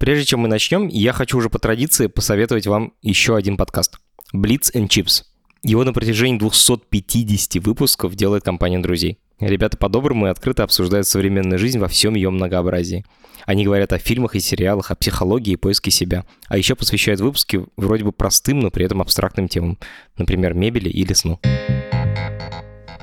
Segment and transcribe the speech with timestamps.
[0.00, 3.98] Прежде чем мы начнем, я хочу уже по традиции посоветовать вам еще один подкаст.
[4.34, 5.24] Blitz and Chips.
[5.62, 9.18] Его на протяжении 250 выпусков делает компания друзей.
[9.40, 13.04] Ребята по-доброму и открыто обсуждают современную жизнь во всем ее многообразии.
[13.44, 16.24] Они говорят о фильмах и сериалах, о психологии и поиске себя.
[16.48, 19.78] А еще посвящают выпуски вроде бы простым, но при этом абстрактным темам.
[20.16, 21.38] Например, мебели или сну.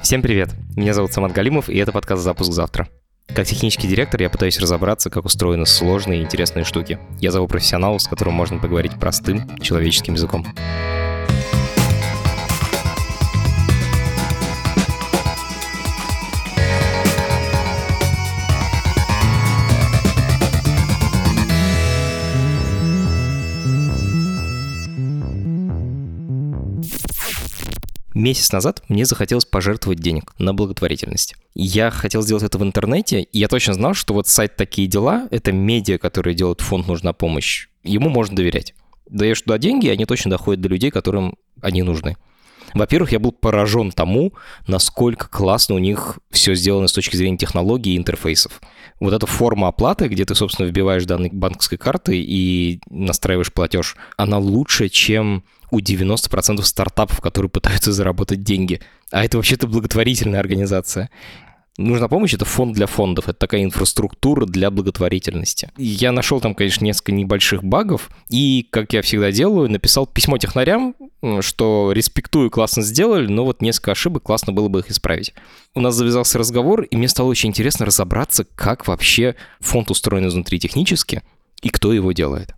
[0.01, 0.49] Всем привет!
[0.75, 2.89] Меня зовут Самат Галимов, и это подкаст «Запуск завтра».
[3.33, 6.99] Как технический директор я пытаюсь разобраться, как устроены сложные и интересные штуки.
[7.19, 10.45] Я зову профессионалов, с которым можно поговорить простым человеческим языком.
[28.17, 31.35] Месяц назад мне захотелось пожертвовать денег на благотворительность.
[31.53, 35.27] Я хотел сделать это в интернете, и я точно знал, что вот сайт «Такие дела»—
[35.31, 37.67] это медиа, которые делают фонд «Нужна помощь».
[37.83, 38.73] Ему можно доверять.
[39.07, 42.17] Даешь туда деньги, и они точно доходят до людей, которым они нужны.
[42.73, 44.33] Во-первых, я был поражен тому,
[44.67, 48.61] насколько классно у них все сделано с точки зрения технологий и интерфейсов.
[48.99, 54.37] Вот эта форма оплаты, где ты, собственно, вбиваешь данные банковской карты и настраиваешь платеж, она
[54.37, 58.81] лучше, чем у 90% стартапов, которые пытаются заработать деньги.
[59.11, 61.09] А это вообще-то благотворительная организация.
[61.77, 65.69] Нужна помощь— это фонд для фондов, это такая инфраструктура для благотворительности.
[65.77, 70.95] Я нашел там, конечно, несколько небольших багов, и, как я всегда делаю, написал письмо технарям,
[71.41, 75.35] что респектую, классно сделали, но вот несколько ошибок, классно было бы их исправить.
[75.75, 80.59] У нас завязался разговор, и мне стало очень интересно разобраться, как вообще фонд устроен изнутри
[80.59, 81.21] технически
[81.61, 82.55] и кто его делает.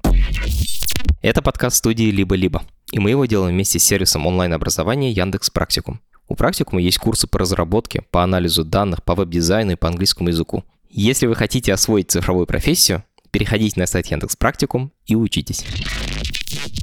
[1.21, 5.99] Это подкаст студии «Либо-либо», и мы его делаем вместе с сервисом онлайн-образования Яндекс Практикум.
[6.27, 10.63] У практикума есть курсы по разработке, по анализу данных, по веб-дизайну и по английскому языку.
[10.89, 15.65] Если вы хотите освоить цифровую профессию, переходите на сайт Яндекс Практикум и учитесь.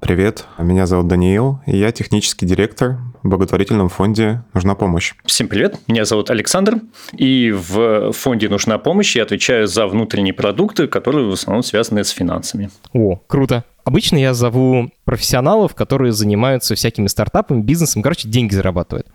[0.00, 5.14] Привет, меня зовут Даниил, и я технический директор в благотворительном фонде «Нужна помощь».
[5.24, 6.80] Всем привет, меня зовут Александр,
[7.12, 12.10] и в фонде «Нужна помощь» я отвечаю за внутренние продукты, которые в основном связаны с
[12.10, 12.70] финансами.
[12.92, 13.64] О, круто.
[13.84, 19.08] Обычно я зову профессионалов, которые занимаются всякими стартапами, бизнесом, короче, деньги зарабатывают.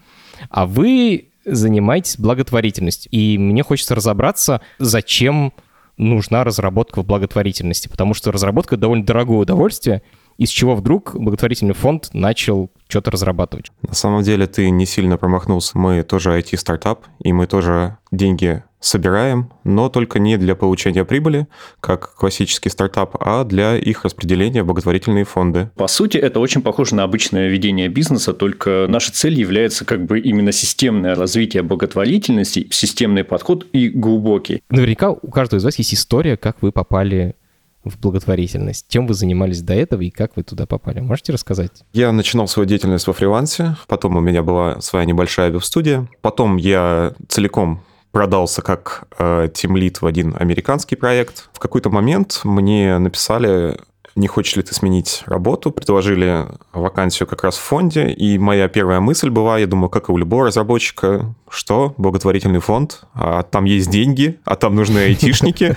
[0.50, 3.10] А вы занимаетесь благотворительностью.
[3.12, 5.54] И мне хочется разобраться, зачем
[5.98, 10.02] нужна разработка в благотворительности, потому что разработка довольно дорогое удовольствие,
[10.42, 13.72] из чего вдруг благотворительный фонд начал что-то разрабатывать.
[13.84, 15.78] На самом деле ты не сильно промахнулся.
[15.78, 21.48] Мы тоже IT-стартап, и мы тоже деньги собираем, но только не для получения прибыли,
[21.80, 25.70] как классический стартап, а для их распределения в благотворительные фонды.
[25.76, 30.20] По сути, это очень похоже на обычное ведение бизнеса, только наша цель является как бы
[30.20, 34.64] именно системное развитие благотворительности, системный подход и глубокий.
[34.72, 37.36] Наверняка у каждого из вас есть история, как вы попали
[37.84, 38.86] в благотворительность?
[38.88, 41.00] Чем вы занимались до этого и как вы туда попали?
[41.00, 41.84] Можете рассказать?
[41.94, 47.14] Я начинал свою деятельность во фрилансе, потом у меня была своя небольшая веб-студия, потом я
[47.28, 51.50] целиком продался как э, тимлит в один американский проект.
[51.54, 53.80] В какой-то момент мне написали
[54.16, 59.00] не хочешь ли ты сменить работу, предложили вакансию как раз в фонде, и моя первая
[59.00, 63.90] мысль была, я думаю, как и у любого разработчика, что благотворительный фонд, а там есть
[63.90, 65.76] деньги, а там нужны айтишники,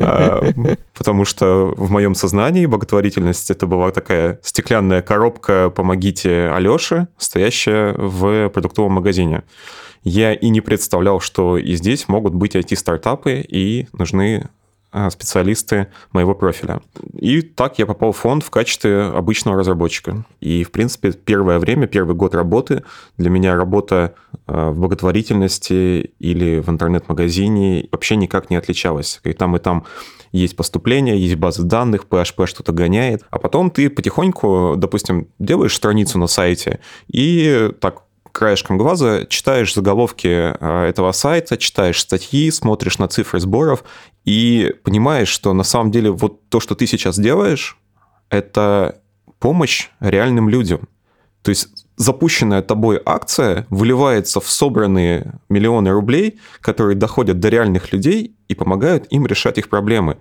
[0.00, 0.42] а,
[0.96, 8.48] потому что в моем сознании благотворительность это была такая стеклянная коробка «Помогите Алёше», стоящая в
[8.50, 9.42] продуктовом магазине.
[10.04, 14.50] Я и не представлял, что и здесь могут быть IT-стартапы, и нужны
[15.10, 16.80] специалисты моего профиля.
[17.14, 20.24] И так я попал в фонд в качестве обычного разработчика.
[20.40, 22.84] И, в принципе, первое время, первый год работы,
[23.18, 24.14] для меня работа
[24.46, 29.20] а, в благотворительности или в интернет-магазине вообще никак не отличалась.
[29.24, 29.84] И там, и там
[30.32, 33.22] есть поступление, есть базы данных, PHP что-то гоняет.
[33.30, 38.03] А потом ты потихоньку, допустим, делаешь страницу на сайте и так
[38.34, 43.84] краешком глаза читаешь заголовки а, этого сайта, читаешь статьи, смотришь на цифры сборов
[44.24, 47.78] и понимаешь, что на самом деле вот то, что ты сейчас делаешь,
[48.30, 49.00] это
[49.38, 50.88] помощь реальным людям.
[51.42, 58.34] То есть запущенная тобой акция выливается в собранные миллионы рублей, которые доходят до реальных людей
[58.48, 60.16] и помогают им решать их проблемы.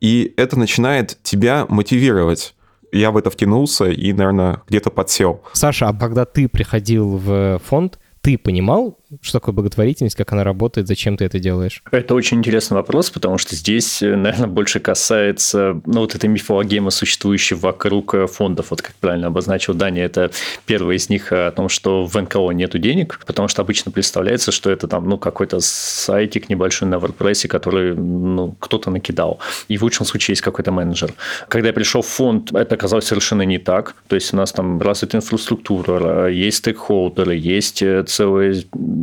[0.00, 2.54] И это начинает тебя мотивировать
[2.92, 5.42] я в это втянулся и, наверное, где-то подсел.
[5.52, 10.86] Саша, а когда ты приходил в фонд, ты понимал, Что такое благотворительность, как она работает,
[10.86, 11.82] зачем ты это делаешь?
[11.90, 16.90] Это очень интересный вопрос, потому что здесь, э, наверное, больше касается ну, вот этой мифологемы,
[16.90, 18.66] существующей вокруг э, фондов.
[18.70, 20.30] Вот как правильно обозначил Даня, это
[20.66, 24.70] первый из них о том, что в НКО нету денег, потому что обычно представляется, что
[24.70, 29.38] это там ну, какой-то сайтик небольшой на WordPress, который ну, кто-то накидал.
[29.68, 31.14] И в лучшем случае есть какой-то менеджер.
[31.48, 33.94] Когда я пришел в фонд, это оказалось совершенно не так.
[34.08, 38.54] То есть у нас там развита инфраструктура, есть стейкхолдеры, есть э, целая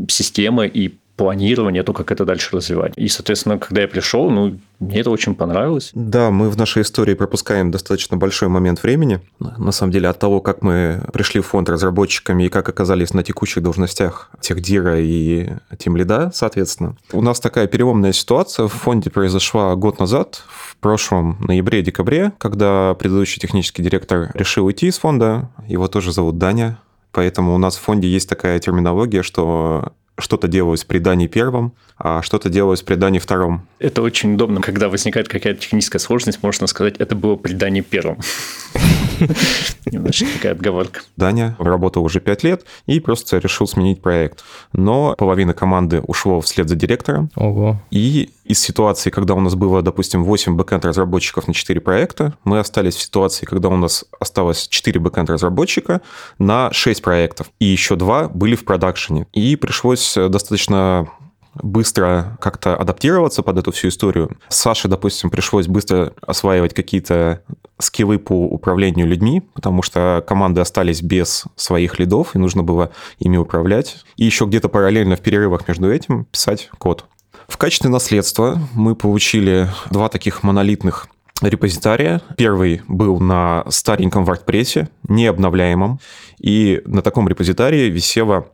[0.10, 2.94] система и планирование, то, как это дальше развивать.
[2.98, 5.92] И, соответственно, когда я пришел, ну, мне это очень понравилось.
[5.94, 9.22] Да, мы в нашей истории пропускаем достаточно большой момент времени.
[9.40, 13.24] На самом деле, от того, как мы пришли в фонд разработчиками и как оказались на
[13.24, 16.98] текущих должностях техдира и тимлида, соответственно.
[17.14, 23.40] У нас такая переломная ситуация в фонде произошла год назад, в прошлом ноябре-декабре, когда предыдущий
[23.40, 25.50] технический директор решил уйти из фонда.
[25.68, 26.80] Его тоже зовут Даня.
[27.16, 31.74] Поэтому у нас в фонде есть такая терминология, что что-то делалось при Дане первом,
[32.22, 33.68] что-то делалось при Дане втором.
[33.80, 38.20] Это очень удобно, когда возникает какая-то техническая сложность, можно сказать, это было при Дане первом.
[39.86, 41.02] Немножко такая отговорка.
[41.16, 44.44] Даня работал уже пять лет и просто решил сменить проект.
[44.74, 47.30] Но половина команды ушло вслед за директором.
[47.36, 47.82] Ого.
[47.92, 52.96] И из ситуации, когда у нас было, допустим, 8 бэкэнд-разработчиков на 4 проекта, мы остались
[52.96, 56.02] в ситуации, когда у нас осталось 4 бэкэнд-разработчика
[56.40, 57.52] на 6 проектов.
[57.60, 59.28] И еще два были в продакшене.
[59.34, 61.08] И пришлось достаточно
[61.62, 64.38] быстро как-то адаптироваться под эту всю историю.
[64.50, 67.42] Саше, допустим, пришлось быстро осваивать какие-то
[67.80, 73.38] скиллы по управлению людьми, потому что команды остались без своих лидов, и нужно было ими
[73.38, 74.04] управлять.
[74.16, 77.06] И еще где-то параллельно в перерывах между этим писать код.
[77.48, 81.08] В качестве наследства мы получили два таких монолитных
[81.42, 82.22] репозитария.
[82.38, 86.00] Первый был на стареньком WordPress, необновляемом,
[86.40, 88.48] и на таком репозитарии висело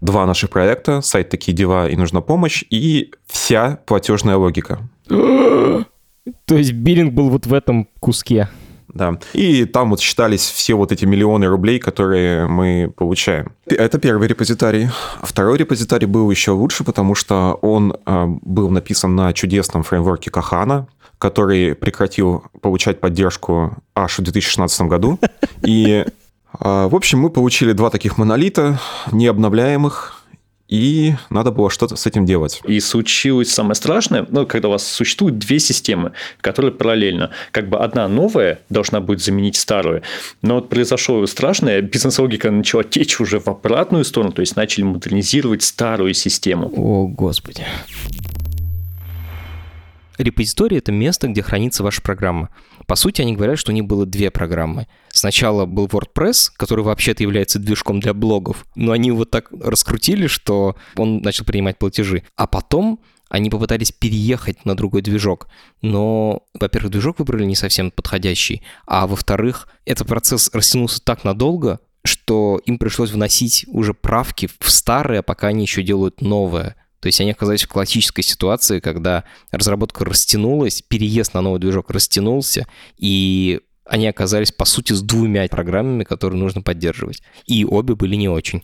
[0.00, 4.80] два наших проекта, сайт «Такие дела» и «Нужна помощь», и вся платежная логика.
[5.08, 8.48] То есть биллинг был вот в этом куске.
[8.92, 9.18] Да.
[9.34, 13.52] И там вот считались все вот эти миллионы рублей, которые мы получаем.
[13.66, 14.88] Это первый репозитарий.
[15.22, 20.88] Второй репозитарий был еще лучше, потому что он э, был написан на чудесном фреймворке Кахана,
[21.18, 25.18] который прекратил получать поддержку аж в 2016 году.
[25.62, 26.04] И
[26.58, 28.80] в общем, мы получили два таких монолита,
[29.12, 30.20] необновляемых,
[30.70, 32.62] и надо было что-то с этим делать.
[32.64, 37.30] И случилось самое страшное, ну, когда у вас существуют две системы, которые параллельно.
[37.50, 40.02] Как бы одна новая должна будет заменить старую,
[40.42, 45.64] но вот произошло страшное, бизнес-логика начала течь уже в обратную сторону, то есть начали модернизировать
[45.64, 46.72] старую систему.
[46.76, 47.64] О, Господи.
[50.20, 52.50] Репозиторий— это место, где хранится ваша программа.
[52.86, 54.86] По сути, они говорят, что у них было две программы.
[55.08, 60.76] Сначала был WordPress, который вообще-то является движком для блогов, но они его так раскрутили, что
[60.96, 62.22] он начал принимать платежи.
[62.36, 63.00] А потом
[63.30, 65.48] они попытались переехать на другой движок,
[65.80, 72.60] но, во-первых, движок выбрали не совсем подходящий, а во-вторых, этот процесс растянулся так надолго, что
[72.66, 76.76] им пришлось вносить уже правки в старое, пока они еще делают новое.
[77.00, 82.66] То есть они оказались в классической ситуации, когда разработка растянулась, переезд на новый движок растянулся,
[82.98, 87.22] и они оказались, по сути, с двумя программами, которые нужно поддерживать.
[87.46, 88.62] И обе были не очень.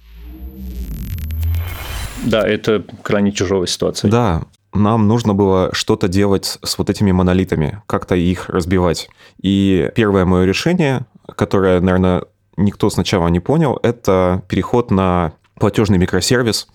[2.25, 4.11] Да, это крайне тяжелая ситуация.
[4.11, 9.09] Да, нам нужно было что-то делать с вот этими монолитами, как-то их разбивать.
[9.41, 12.25] И первое мое решение, которое, наверное,
[12.57, 16.69] никто сначала не понял, это переход на платежный микросервис,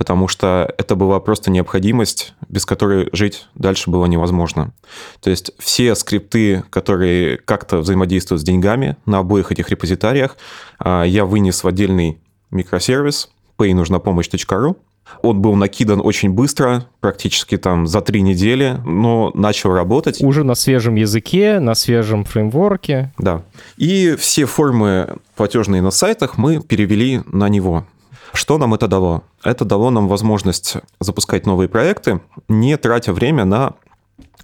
[0.00, 4.72] потому что это была просто необходимость, без которой жить дальше было невозможно.
[5.20, 10.38] То есть все скрипты, которые как-то взаимодействуют с деньгами на обоих этих репозитариях,
[10.78, 12.18] а, я вынес в отдельный
[12.50, 14.78] микросервис paynужнапомощь.ру,
[15.20, 20.22] он был накидан очень быстро, практически там за три недели, но начал работать.
[20.22, 23.12] Уже на свежем языке, на свежем фреймворке.
[23.18, 23.42] Да.
[23.76, 27.84] И все формы платежные на сайтах мы перевели на него.
[28.32, 29.24] Что нам это дало?
[29.42, 33.74] Это дало нам возможность запускать новые проекты, не тратя время на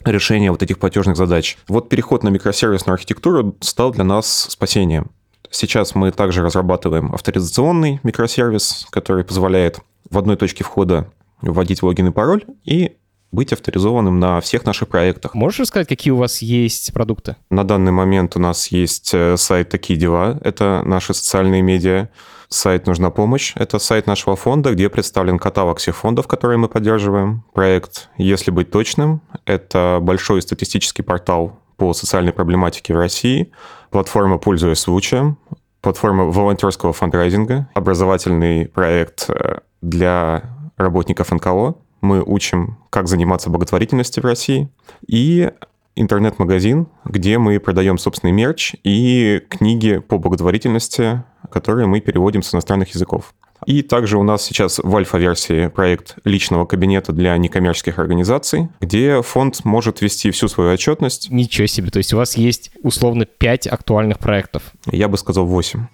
[0.05, 1.59] решение вот этих платежных задач.
[1.69, 5.11] Вот переход на микросервисную архитектуру стал для нас спасением.
[5.51, 11.11] Сейчас мы также разрабатываем авторизационный микросервис, который позволяет в одной точке входа
[11.41, 12.97] вводить логин и пароль и
[13.33, 15.35] быть авторизованным на всех наших проектах.
[15.35, 17.37] Можешь рассказать, какие у вас есть продукты?
[17.51, 20.39] На данный момент у нас есть э, сайт «Такие дела».
[20.43, 22.09] Это наши социальные медиа.
[22.49, 27.45] Сайт «Нужна помощь»— это сайт нашего фонда, где представлен каталог всех фондов, которые мы поддерживаем.
[27.53, 33.53] Проект «Если быть точным»— это большой статистический портал по социальной проблематике в России,
[33.91, 35.39] платформа «Пользуясь случаем»,
[35.81, 40.43] платформа волонтерского фандрайзинга, образовательный проект э, для
[40.77, 44.69] работников НКО, мы учим, как заниматься благотворительностью в России,
[45.07, 45.51] и
[45.97, 52.95] интернет-магазин, где мы продаем собственный мерч и книги по благотворительности, которые мы переводим с иностранных
[52.95, 53.35] языков.
[53.65, 59.65] И также у нас сейчас в альфа-версии проект личного кабинета для некоммерческих организаций, где фонд
[59.65, 61.31] может вести всю свою отчетность.
[61.31, 64.63] Ничего себе, то есть у вас есть условно 5 актуальных проектов.
[64.91, 65.87] Я бы сказал 8.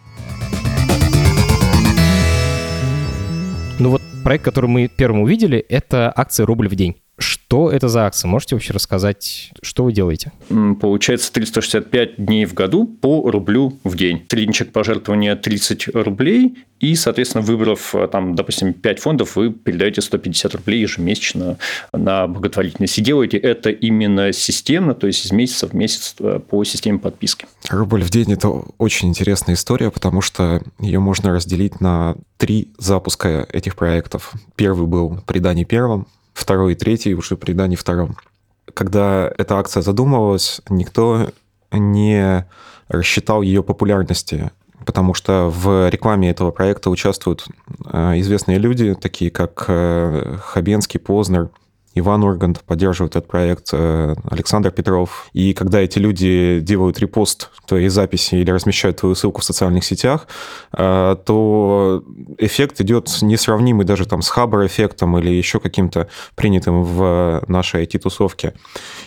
[3.79, 7.02] Ну вот проект, который мы первым увидели, это акция «Рубль в день».
[7.19, 8.29] Что это за акция?
[8.29, 10.33] Можете вообще рассказать, что вы делаете?
[10.81, 14.25] Получается 365 дней в году по рублю в день.
[14.31, 20.01] Средний чек пожертвования 30 рублей, и, соответственно, выбрав, э, там, допустим, 5 фондов, вы передаете
[20.01, 21.57] 150 рублей ежемесячно
[21.93, 22.99] на благотворительность.
[22.99, 27.47] И делаете это именно системно, то есть из месяца в месяц э, по системе подписки.
[27.71, 33.47] Рубль в день– это очень интересная история, потому что ее можно разделить на три запуска
[33.53, 34.33] этих проектов.
[34.57, 38.17] Первый был при Дане Первом, второй и третий уже при Дане Втором.
[38.75, 41.31] Когда эта акция задумывалась, никто
[41.71, 42.47] не
[42.89, 44.51] рассчитал ее популярности,
[44.85, 47.47] потому что в рекламе этого проекта участвуют
[47.87, 51.51] э, известные люди, такие как э, Хабенский, Познер–
[51.95, 55.29] Иван Ургант поддерживает этот проект, э, Александр Петров.
[55.33, 60.27] И когда эти люди делают репост твоей записи или размещают твою ссылку в социальных сетях,
[60.73, 62.03] э, то
[62.39, 68.55] эффект идет несравнимый даже там с Хабр-эффектом или еще каким-то принятым в нашей IT-тусовке.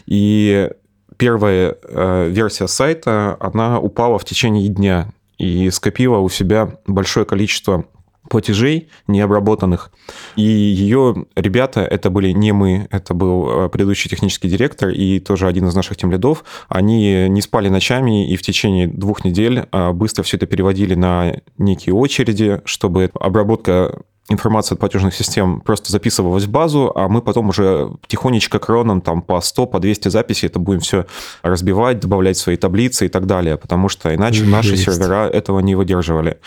[0.05, 0.69] И
[1.17, 7.85] первая э, версия сайта, она упала в течение дня и скопила у себя большое количество
[8.29, 9.91] платежей необработанных.
[10.35, 15.47] И ее ребята, это были не мы, это был э, предыдущий технический директор и тоже
[15.47, 20.23] один из наших темлидов, они не спали ночами и в течение двух недель э, быстро
[20.23, 26.49] все это переводили на некие очереди, чтобы обработка информация от платежных систем просто записывалась в
[26.49, 30.79] базу, а мы потом уже тихонечко кроном там по 100, по 200 записей это будем
[30.79, 31.05] все
[31.43, 34.51] разбивать, добавлять свои таблицы и так далее, потому что иначе Есть.
[34.51, 36.39] наши сервера этого не выдерживали.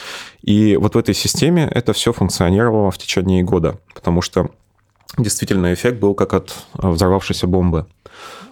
[0.42, 4.50] И вот в этой системе это все функционировало в течение года, потому что
[5.16, 7.86] действительно эффект был как от взорвавшейся бомбы.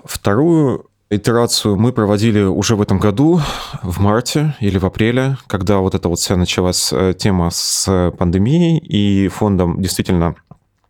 [0.04, 3.40] Вторую Итерацию мы проводили уже в этом году,
[3.80, 8.78] в марте или в апреле, когда вот эта вот вся началась э, тема с пандемией,
[8.78, 10.34] и фондом действительно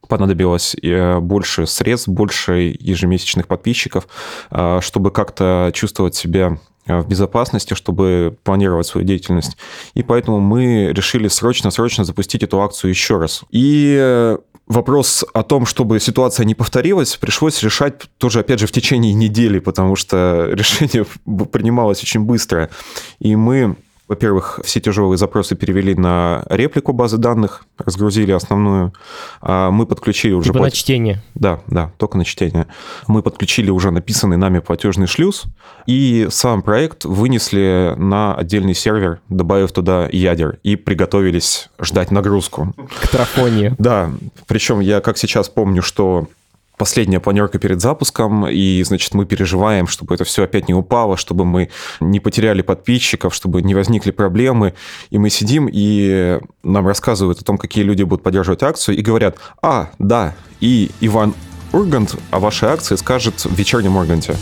[0.09, 4.09] понадобилось э, больше средств, больше ежемесячных подписчиков,
[4.51, 9.59] э, чтобы как-то чувствовать себя в безопасности, чтобы планировать свою деятельность.
[9.93, 13.43] И поэтому мы решили срочно-срочно запустить эту акцию еще раз.
[13.51, 19.15] И вопрос о том, чтобы ситуация не повторилась, пришлось решать тоже, опять же, в течение
[19.15, 21.05] недели, потому что решение
[21.53, 22.71] принималось очень быстро.
[23.19, 23.77] И мы
[24.09, 28.93] во-первых, все тяжелые запросы перевели на реплику базы данных, разгрузили основную.
[29.41, 30.49] А мы подключили уже...
[30.49, 30.73] Типа плат...
[30.73, 31.23] на чтение?
[31.35, 32.67] Да, да, только на чтение.
[33.09, 35.45] Мы подключили уже написанный нами платежный шлюз,
[35.87, 42.75] и сам проект вынесли на отдельный сервер, добавив туда ядер, и приготовились ждать нагрузку.
[43.03, 43.75] К трафонии.
[43.79, 44.11] Да,
[44.47, 46.29] причем я как сейчас помню, что
[46.76, 51.45] последняя планерка перед запуском, и, значит, мы переживаем, чтобы это все опять не упало, чтобы
[51.45, 54.75] мы не потеряли подписчиков, чтобы не возникли проблемы.
[55.11, 59.37] И мы сидим, и нам рассказывают о том, какие люди будут поддерживать акцию, и говорят,
[59.62, 61.35] а, да, и Иван
[61.73, 64.37] Ургант о вашей акции скажет в вечернем Урганте.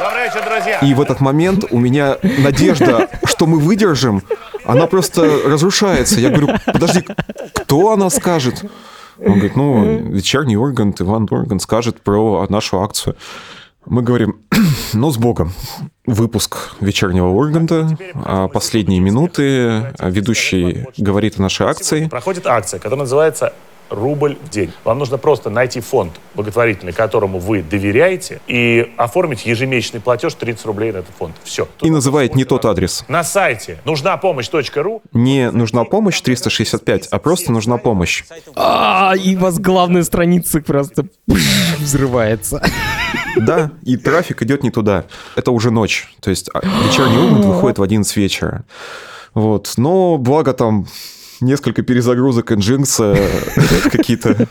[0.00, 0.78] Добрый вечер, друзья!
[0.80, 4.22] И в этот момент у меня надежда, что мы выдержим,
[4.64, 6.20] она просто разрушается.
[6.20, 7.04] Я говорю, подожди,
[7.54, 8.64] кто она скажет?
[9.18, 13.16] Он говорит, ну, вечерний Ургант, Иван Ургант скажет про нашу акцию.
[13.86, 14.40] Мы говорим,
[14.92, 15.52] ну, с Богом.
[16.06, 22.08] Выпуск вечернего Урганта, а последние минуты ведущий говорит о нашей акции.
[22.08, 23.52] Проходит акция, которая называется
[23.90, 24.72] рубль в день.
[24.84, 30.92] Вам нужно просто найти фонд благотворительный, которому вы доверяете, и оформить ежемесячный платеж 30 рублей
[30.92, 31.34] на этот фонд.
[31.44, 31.66] Все.
[31.76, 33.04] Тут и называет не тот адрес.
[33.08, 35.02] На сайте нужна помощь.ру.
[35.12, 38.24] Не нужна помощь 365, а просто нужна помощь.
[38.54, 41.06] А, и у вас главная страница просто
[41.78, 42.62] взрывается.
[43.36, 45.04] Да, и трафик идет не туда.
[45.36, 46.08] Это уже ночь.
[46.20, 48.64] То есть а, вечерний ужин выходит в 11 вечера.
[49.34, 49.72] Вот.
[49.76, 50.86] Но благо там
[51.44, 54.48] несколько перезагрузок Nginx, э, какие-то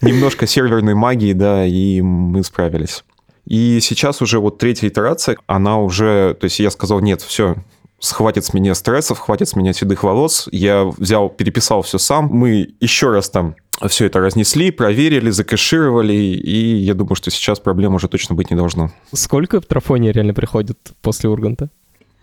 [0.00, 3.04] немножко серверной магии, да, и мы справились.
[3.44, 7.56] И сейчас уже вот третья итерация, она уже, то есть я сказал, нет, все,
[8.00, 10.48] хватит с меня стрессов, хватит с меня седых волос.
[10.52, 12.26] Я взял, переписал все сам.
[12.26, 13.56] Мы еще раз там
[13.88, 18.56] все это разнесли, проверили, закэшировали, и я думаю, что сейчас проблем уже точно быть не
[18.56, 18.90] должно.
[19.12, 21.70] Сколько трафония реально приходит после Урганта?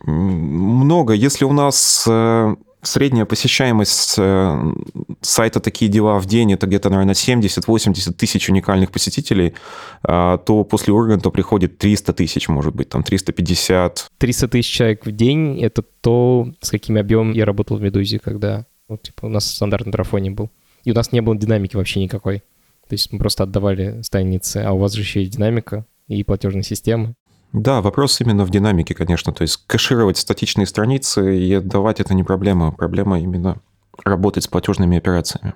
[0.03, 1.13] Много.
[1.13, 2.55] Если у нас э,
[2.85, 4.73] Средняя посещаемость э,
[5.21, 9.55] сайта «Такие дела» в день– это где-то, наверное, 70-80 тысяч уникальных посетителей,
[10.03, 14.11] а, то после Урганта приходит 300 тысяч, может быть, там 350.
[14.19, 18.67] 300 тысяч человек в день– это то, с каким объемом я работал в «Медузе», когда
[18.87, 20.51] вот, типа, у нас стандартный трафоне был.
[20.83, 22.39] И у нас не было динамики вообще никакой.
[22.87, 26.61] То есть мы просто отдавали страницы, а у вас же еще есть динамика и платежные
[26.61, 27.15] системы.
[27.55, 29.31] Да, вопрос именно в динамике, конечно.
[29.31, 32.73] То есть кэшировать статичные страницы и отдавать это не проблема.
[32.73, 33.61] Проблема именно
[34.03, 35.53] работать с платежными операциями.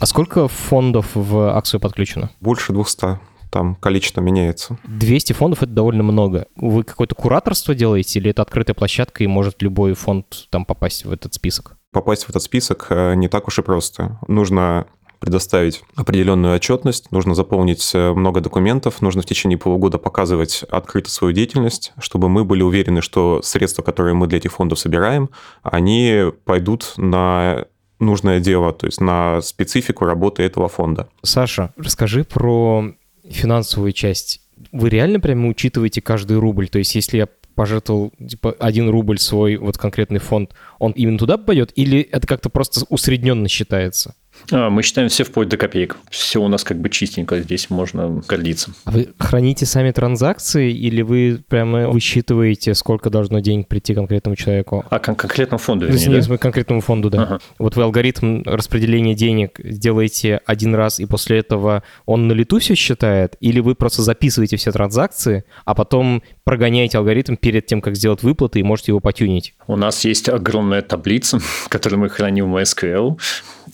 [0.00, 2.30] А сколько фондов в акцию подключено?
[2.40, 3.18] Больше 200
[3.50, 4.78] там количество меняется.
[4.84, 6.46] 200 фондов— это довольно много.
[6.56, 11.12] Вы какое-то кураторство делаете или это открытая площадка, и может любой фонд там попасть в
[11.12, 11.76] этот список?
[11.92, 14.18] Попасть в этот список э, не так уж и просто.
[14.28, 14.86] Нужно
[15.20, 21.32] предоставить определенную отчетность, нужно заполнить э, много документов, нужно в течение полугода показывать открыто свою
[21.32, 25.30] деятельность, чтобы мы были уверены, что средства, которые мы для этих фондов собираем,
[25.62, 27.66] они пойдут на
[27.98, 31.08] нужное дело, то есть на специфику работы этого фонда.
[31.22, 32.92] Саша, расскажи про
[33.28, 34.40] финансовую часть.
[34.72, 36.68] Вы реально прямо учитываете каждый рубль?
[36.68, 41.38] То есть если я пожертвовал типа один рубль свой вот конкретный фонд, он именно туда
[41.38, 41.72] попадет?
[41.76, 44.14] Или это как-то просто усредненно считается?
[44.50, 45.96] А, мы считаем все вплоть до копеек.
[46.10, 48.72] Все у нас как бы чистенько, здесь можно гордиться.
[48.84, 54.84] А вы храните сами транзакции или вы прямо высчитываете, сколько должно денег прийти конкретному человеку?
[54.90, 56.38] А кон- конкретному фонду, вернее, Нет, да?
[56.38, 57.22] конкретному фонду, да.
[57.22, 57.38] Ага.
[57.58, 62.74] Вот вы алгоритм распределения денег делаете один раз, и после этого он на лету все
[62.74, 63.36] считает?
[63.40, 68.60] Или вы просто записываете все транзакции, а потом прогоняете алгоритм перед тем, как сделать выплаты,
[68.60, 69.54] и можете его потюнить?
[69.66, 73.18] У нас есть огромная таблица, которую мы храним в MySQL,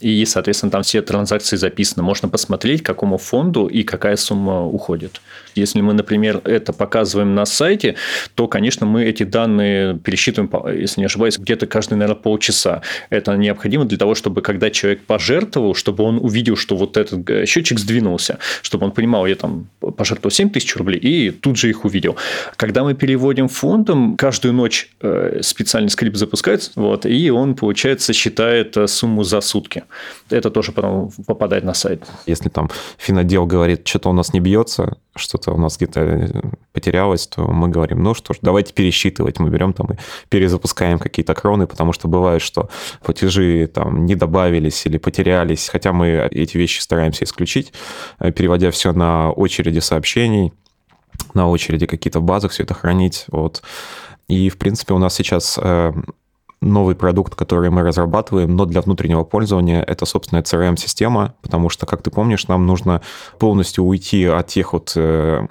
[0.00, 2.02] и, соответственно, там все транзакции записаны.
[2.02, 5.20] Можно посмотреть, какому фонду и какая сумма уходит.
[5.54, 7.96] Если мы, например, это показываем на сайте,
[8.34, 12.82] то, конечно, мы эти данные пересчитываем, если не ошибаюсь, где-то каждые, наверное, полчаса.
[13.10, 17.46] Это необходимо для того, чтобы когда человек пожертвовал, чтобы он увидел, что вот этот э,
[17.46, 21.84] счетчик сдвинулся, чтобы он понимал, я там пожертвовал 7 тысяч рублей, и тут же их
[21.84, 22.16] увидел.
[22.56, 28.76] Когда мы переводим фондом, каждую ночь э, специальный скрипт запускается, вот, и он, получается, считает
[28.76, 29.84] э, сумму за сутки.
[30.30, 32.04] Это тоже потом попадает на сайт.
[32.26, 36.28] Если там финотдел говорит, что-то у нас не бьется, что-то у нас где-то э,
[36.72, 39.38] потерялось, то мы говорим, ну что ж, давайте пересчитывать.
[39.38, 39.96] Мы берем там и
[40.28, 42.68] перезапускаем какие-то кроны, потому что бывает, что
[43.02, 47.72] платежи там не добавились или потерялись, хотя мы эти вещи стараемся исключить,
[48.18, 50.52] э, переводя все на очереди сообщений,
[51.34, 53.26] на очереди какие-то в базах все это хранить.
[53.28, 53.62] Вот.
[54.28, 55.92] И, в принципе, у нас сейчас э,
[56.60, 62.02] новый продукт, который мы разрабатываем, но для внутреннего пользования это собственная CRM-система, потому что, как
[62.02, 63.00] ты помнишь, нам нужно
[63.38, 65.46] полностью уйти от тех вот э,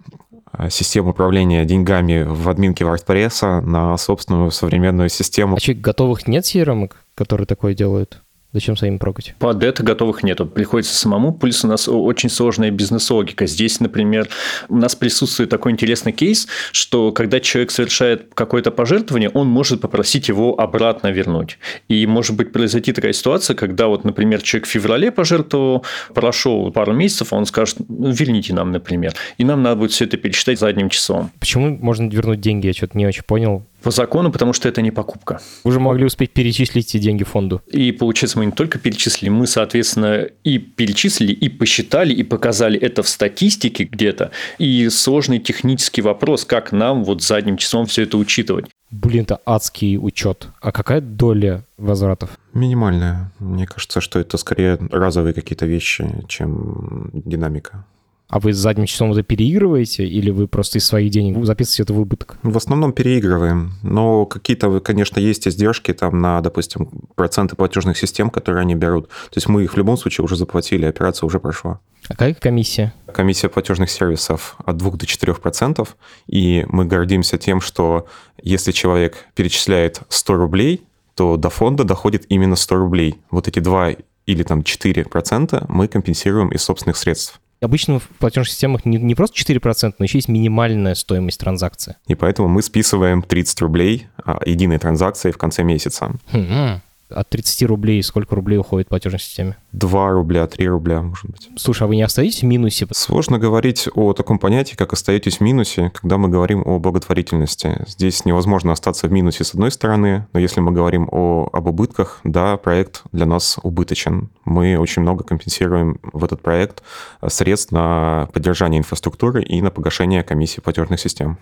[0.69, 5.55] систем управления деньгами в админке WordPress на собственную современную систему.
[5.55, 8.21] А что, готовых нет CRM, которые такое делают?
[8.51, 9.35] Зачем своим прокать?
[9.37, 10.47] Под это готовых нету.
[10.47, 11.31] Приходится самому.
[11.33, 13.45] Плюс у нас очень сложная бизнес-логика.
[13.45, 14.27] Здесь, например,
[14.69, 20.29] у нас присутствует такой интересный кейс, что когда человек совершает какое-то пожертвование, он может попросить
[20.29, 21.59] его обратно вернуть.
[21.89, 25.85] И может быть произойти такая ситуация, когда вот, например, человек в феврале пожертвовал,
[26.15, 29.13] прошел пару месяцев, а он скажет, ну, верните нам, например.
[29.37, 31.29] И нам надо будет все это пересчитать задним числом.
[31.39, 32.65] Почему можно вернуть деньги?
[32.65, 33.63] Я что-то не очень понял.
[33.81, 35.39] По закону, потому что это не покупка.
[35.63, 37.61] Вы же могли успеть перечислить эти деньги фонду.
[37.67, 43.03] И получается, мы не только перечислили, мы, соответственно, и перечислили, и посчитали, и показали это
[43.03, 44.31] в статистике где-то.
[44.57, 48.65] И сложный технический вопрос, как нам вот задним числом все это учитывать.
[48.91, 50.47] Блин, это адский учет.
[50.61, 52.31] А какая доля возвратов?
[52.53, 53.31] Минимальная.
[53.39, 57.85] Мне кажется, что это скорее разовые какие-то вещи, чем динамика.
[58.29, 61.99] А вы задним числом это переигрываете или вы просто из своих денег записываете это в
[61.99, 62.37] убыток?
[62.43, 63.73] В основном переигрываем.
[63.81, 69.07] Но какие-то, конечно, есть издержки там на, допустим, проценты платежных систем, которые они берут.
[69.07, 71.79] То есть мы их в любом случае уже заплатили, операция уже прошла.
[72.07, 72.93] А какая комиссия?
[73.11, 75.97] Комиссия платежных сервисов от 2 до 4 процентов.
[76.27, 78.07] И мы гордимся тем, что
[78.43, 80.83] если человек перечисляет 100 рублей,
[81.15, 83.19] то до фонда доходит именно 100 рублей.
[83.31, 83.95] Вот эти 2
[84.27, 87.41] или там 4 процента мы компенсируем из собственных средств.
[87.61, 91.97] Обычно в платежных системах не, не просто 4%, но еще есть минимальная стоимость транзакции.
[92.07, 96.11] И поэтому мы списываем 30 рублей а, единой транзакции в конце месяца.
[96.31, 99.57] Хм, от 30 рублей сколько рублей уходит в платежной системе?
[99.73, 101.49] 2 рубля, 3 рубля, может быть.
[101.57, 102.87] Слушай, а вы не остаетесь в минусе?
[102.91, 107.83] Сложно говорить о таком понятии, как остаетесь в минусе, когда мы говорим о благотворительности.
[107.87, 112.19] Здесь невозможно остаться в минусе с одной стороны, но если мы говорим о, об убытках,
[112.23, 114.29] да, проект для нас убыточен.
[114.45, 116.83] Мы очень много компенсируем в этот проект
[117.27, 121.37] средств на поддержание инфраструктуры и на погашение комиссии платежных систем.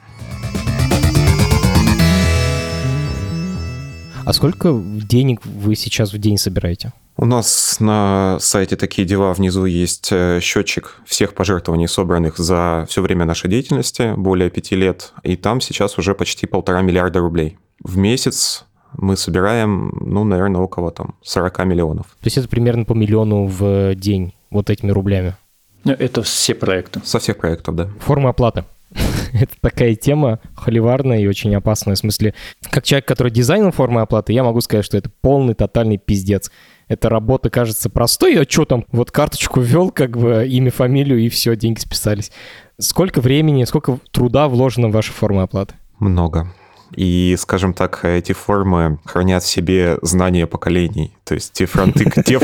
[4.27, 6.91] А сколько денег вы сейчас в день собираете?
[7.15, 13.01] У нас на сайте такие дела внизу есть э, счетчик всех пожертвований, собранных за все
[13.01, 17.57] время нашей деятельности, более пяти лет, и там сейчас уже почти полтора миллиарда рублей.
[17.81, 18.65] В месяц
[18.97, 22.07] мы собираем, ну, наверное, около там 40 миллионов.
[22.19, 25.37] То есть это примерно по миллиону в день вот этими рублями?
[25.85, 26.99] Ну, это все проекты.
[27.05, 27.89] Со всех проектов, да.
[28.01, 28.65] Форма оплаты.
[29.33, 31.95] это такая тема холиварная и очень опасная.
[31.95, 32.33] В смысле,
[32.69, 36.51] как человек, который дизайнил формы оплаты, я могу сказать, что это полный тотальный пиздец
[36.87, 41.29] эта работа кажется простой, а что там, вот карточку ввел, как бы имя, фамилию, и
[41.29, 42.31] все, деньги списались.
[42.79, 45.75] Сколько времени, сколько труда вложено в ваши формы оплаты?
[45.99, 46.53] Много.
[46.95, 51.13] И, скажем так, эти формы хранят в себе знания поколений.
[51.23, 52.39] То есть те фронты, те,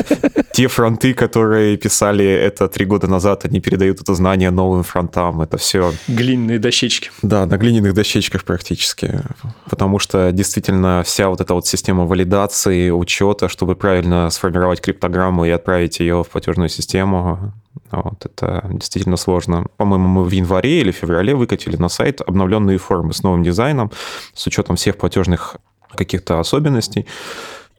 [0.51, 5.41] те фронты, которые писали это три года назад, они передают это знание новым фронтам.
[5.41, 5.93] Это все...
[6.07, 7.11] Глиняные дощечки.
[7.21, 9.21] Да, на глиняных дощечках практически.
[9.69, 15.49] Потому что действительно вся вот эта вот система валидации, учета, чтобы правильно сформировать криптограмму и
[15.49, 17.53] отправить ее в платежную систему,
[17.91, 19.65] вот, это действительно сложно.
[19.77, 23.91] По-моему, мы в январе или феврале выкатили на сайт обновленные формы с новым дизайном,
[24.33, 25.57] с учетом всех платежных
[25.95, 27.05] каких-то особенностей.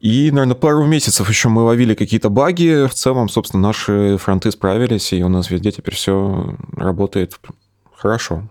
[0.00, 2.86] И, наверное, пару месяцев еще мы ловили какие-то баги.
[2.86, 7.38] В целом, собственно, наши фронты справились, и у нас везде теперь все работает
[7.94, 8.48] хорошо.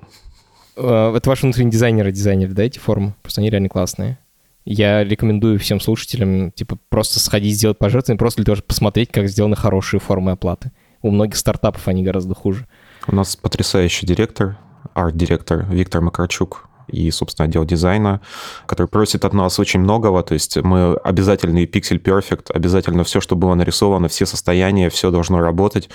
[0.76, 3.14] А, это ваши внутренние дизайнеры дизайнеры, да, эти формы?
[3.22, 4.18] Просто они реально классные.
[4.66, 9.28] Я рекомендую всем слушателям, типа, просто сходить, сделать пожертвование, просто для того, чтобы посмотреть, как
[9.28, 10.72] сделаны хорошие формы оплаты.
[11.04, 12.66] У многих стартапов они гораздо хуже.
[13.08, 14.58] У нас потрясающий директор,
[14.94, 18.22] арт-директор Виктор Макарчук и, собственно, отдел дизайна,
[18.66, 20.24] который просит от нас очень многого.
[20.24, 25.40] То есть мы обязательный пиксель perfect, обязательно все, что было нарисовано, все состояния, все должно
[25.40, 25.90] работать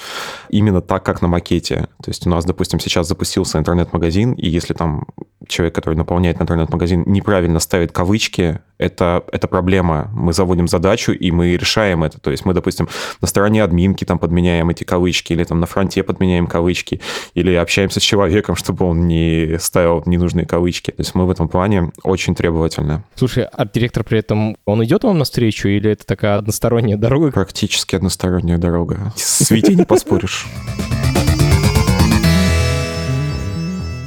[0.51, 1.88] именно так, как на макете.
[2.03, 5.07] То есть у нас, допустим, сейчас запустился интернет-магазин, и если там
[5.47, 10.11] человек, который наполняет интернет-магазин, неправильно ставит кавычки, это, это проблема.
[10.14, 12.21] Мы заводим задачу, и мы решаем это.
[12.21, 12.88] То есть мы, допустим,
[13.21, 17.01] на стороне админки там подменяем эти кавычки, или там на фронте подменяем кавычки,
[17.35, 20.93] или общаемся с человеком, чтобы он не ставил ненужные кавычки.
[20.93, 23.03] То есть мы в этом плане очень требовательны.
[23.17, 27.33] Слушай, арт-директор при этом, он идет вам навстречу, или это такая односторонняя дорога?
[27.33, 29.12] Практически односторонняя дорога.
[29.17, 30.47] С Витей не поспоришь.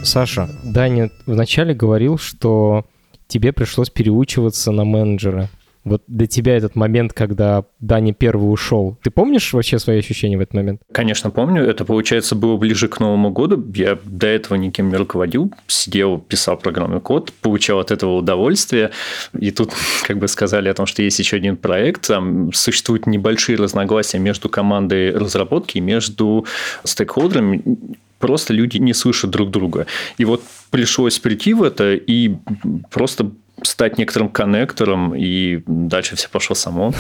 [0.04, 2.86] Саша, Даня вначале говорил, что
[3.32, 5.50] тебе пришлось переучиваться на менеджера.
[5.84, 10.42] Вот для тебя этот момент, когда Даня первый ушел, ты помнишь вообще свои ощущения в
[10.42, 10.82] этот момент?
[10.92, 11.64] Конечно, помню.
[11.64, 13.64] Это, получается, было ближе к Новому году.
[13.74, 15.52] Я до этого никем не руководил.
[15.66, 18.92] Сидел, писал программный код, получал от этого удовольствие.
[19.40, 19.72] И тут
[20.08, 22.08] как бы сказали о том, что есть еще один проект.
[22.08, 26.46] Там существуют небольшие разногласия между командой разработки и между
[26.84, 27.64] стейкхолдерами
[28.22, 29.86] просто люди не слышат друг друга.
[30.20, 32.36] И вот пришлось прийти в это и
[32.90, 33.32] просто
[33.64, 36.94] стать некоторым коннектором, и дальше все пошло само.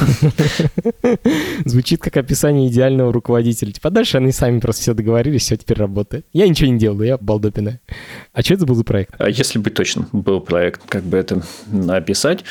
[1.65, 3.71] Звучит как описание идеального руководителя.
[3.71, 6.25] Типа, дальше они сами просто все договорились, все теперь работает.
[6.33, 7.79] Я ничего не делаю, я балдопина.
[8.33, 9.15] А что это был за проект?
[9.17, 12.43] А если быть точным, был проект, как бы это написать.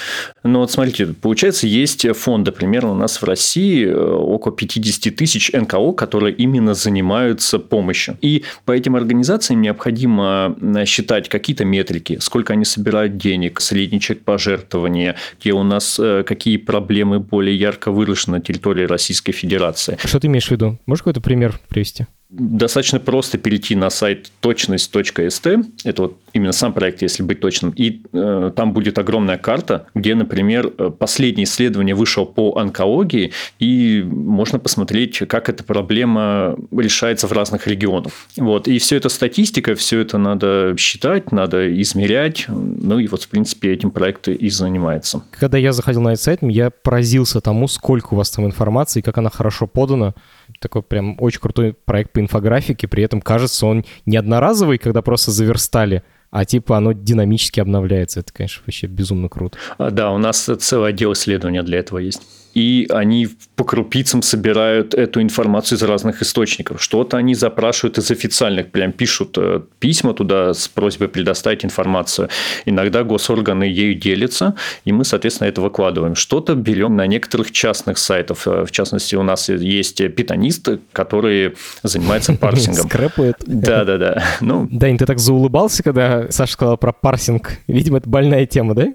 [0.43, 5.53] Но вот смотрите, получается, есть фонды, примерно у нас в России э, около 50 тысяч
[5.53, 8.17] НКО, которые именно занимаются помощью.
[8.21, 14.25] И по этим организациям необходимо э, считать какие-то метрики, сколько они собирают денег, средний чек
[14.25, 19.99] пожертвования, где у нас э, какие проблемы более ярко выражены на территории Российской Федерации.
[20.05, 20.79] Что ты имеешь в виду?
[20.87, 22.07] Можешь какой-то пример привести?
[22.31, 25.47] Достаточно просто перейти на сайт точность.ст,
[25.85, 30.15] это вот именно сам проект, если быть точным, и э, там будет огромная карта, где,
[30.15, 37.33] например, э, последнее исследование вышло по онкологии, и можно посмотреть, как эта проблема решается в
[37.33, 38.13] разных регионах.
[38.37, 38.69] Вот.
[38.69, 43.73] И все это статистика, все это надо считать, надо измерять, ну и вот, в принципе,
[43.73, 45.23] этим проект и занимается.
[45.33, 49.19] Когда я заходил на этот сайт, я поразился тому, сколько у вас там информации, как
[49.19, 50.15] она хорошо подана,
[50.61, 55.33] такой прям очень крутой проект по инфографике, при этом кажется он не одноразовый, когда просто
[55.33, 58.21] заверстали, а типа оно динамически обновляется.
[58.21, 59.59] Это, конечно, вообще безумно круто.
[59.79, 62.23] А, да, у нас целый отдел исследования для этого есть
[62.61, 66.83] и они по крупицам собирают эту информацию из разных источников.
[66.83, 72.29] Что-то они запрашивают из официальных, прям пишут э, письма туда с просьбой предоставить информацию.
[72.67, 76.15] Иногда госорганы ею делятся, и мы, соответственно, это выкладываем.
[76.15, 78.47] Что-то берем на некоторых частных сайтах.
[78.47, 82.89] Э, в частности, у нас есть питонисты, которые занимаются парсингом.
[82.89, 83.39] Скрэпают.
[83.47, 84.23] Да-да-да.
[84.43, 84.69] Ну...
[84.71, 87.53] Дань, ты так заулыбался, когда Саша сказал про парсинг.
[87.67, 88.89] Видимо, это больная тема, да?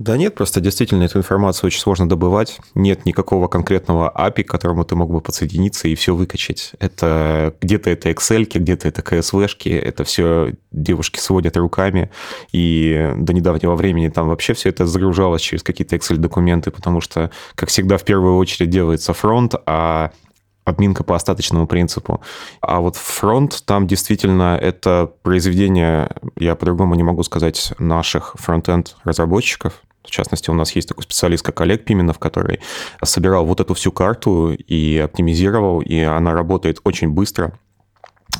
[0.00, 2.58] Да нет, просто действительно эту информацию очень сложно добывать.
[2.74, 6.72] Нет никакого конкретного API, к которому ты мог бы подсоединиться и все выкачать.
[6.78, 12.10] Это где-то это Excel, где-то это CSV, это все девушки сводят руками,
[12.50, 17.68] и до недавнего времени там вообще все это загружалось через какие-то Excel-документы, потому что, как
[17.68, 20.12] всегда, в первую очередь делается фронт, а
[20.64, 22.22] админка по остаточному принципу.
[22.62, 29.82] А вот фронт, там действительно это произведение, я по-другому не могу сказать, наших фронтенд разработчиков,
[30.10, 32.60] в частности, у нас есть такой специалист, как Олег Пименов, который
[33.02, 37.52] собирал вот эту всю карту и оптимизировал, и она работает очень быстро.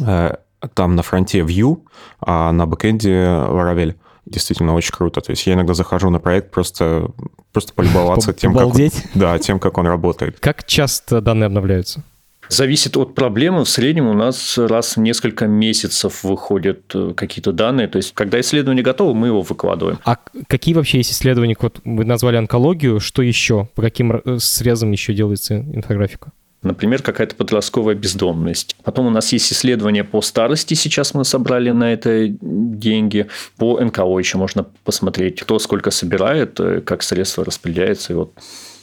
[0.01, 0.35] Э,
[0.75, 1.79] там на фронте Vue,
[2.21, 3.95] а на бэкэнде Laravel.
[4.27, 5.21] Действительно очень круто.
[5.21, 7.11] То есть я иногда захожу на проект просто,
[7.53, 10.39] просто полюбоваться тем как, он, да, тем, как он работает.
[10.41, 12.05] Как часто данные обновляются?
[12.51, 13.65] Зависит от проблемы.
[13.65, 17.87] В среднем у нас раз в несколько месяцев выходят э, какие-то данные.
[17.87, 20.01] То есть, когда исследование готово, мы его выкладываем.
[20.05, 21.57] А какие вообще есть исследования?
[21.61, 22.99] Вот вы назвали онкологию.
[22.99, 23.69] Что еще?
[23.77, 26.33] По каким э, срезам еще делается инфографика?
[26.63, 28.77] Например, какая-то подростковая бездомность.
[28.83, 30.75] Потом у нас есть исследования по старости.
[30.75, 33.29] Сейчас мы собрали на это деньги.
[33.57, 38.13] По НКО еще можно посмотреть, кто сколько собирает, э, как средства распределяются.
[38.13, 38.35] И вот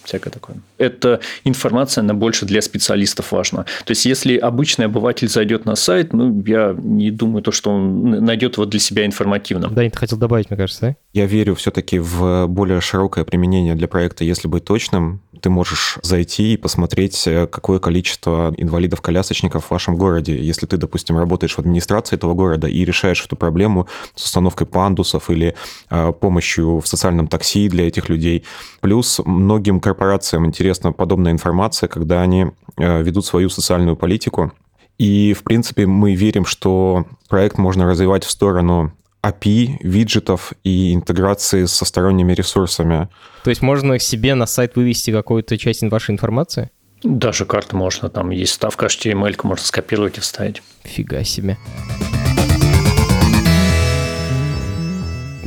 [0.08, 0.58] всякое такое.
[0.78, 3.64] Эта информация, она больше для специалистов важна.
[3.86, 8.10] То есть, если обычный обыватель зайдет на сайт, ну, я не думаю, то, что он
[8.26, 9.74] найдет его для себя информативным.
[9.74, 10.96] Да, ты хотел добавить, мне кажется, да?
[11.14, 15.22] Я верю все-таки в более широкое применение для проекта, если быть точным.
[15.42, 20.36] Ты можешь зайти и посмотреть, э, какое количество инвалидов-колясочников в вашем городе.
[20.36, 25.30] Если ты, допустим, работаешь в администрации этого города и решаешь эту проблему с установкой пандусов
[25.30, 25.54] или
[25.90, 28.44] э, помощью в социальном такси для этих людей.
[28.82, 29.97] Плюс многим корпорациям
[30.46, 34.52] интересна подобная информация, когда они э, ведут свою социальную политику.
[34.98, 41.66] И, в принципе, мы верим, что проект можно развивать в сторону API, виджетов и интеграции
[41.66, 43.10] со сторонними ресурсами.
[43.44, 46.72] То есть можно себе на сайт вывести какую-то часть вашей информации?
[47.04, 50.64] Даже карты можно, там есть ставка HTML, можно скопировать и вставить.
[50.84, 51.58] Фига себе.